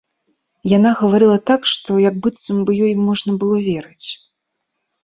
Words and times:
Яна 0.77 0.91
гаварыла 1.01 1.35
так, 1.51 1.61
што 1.73 1.99
як 2.09 2.15
быццам 2.27 2.57
бы 2.71 2.79
ёй 2.87 2.93
можна 3.07 3.31
было 3.45 3.55
верыць. 3.69 4.07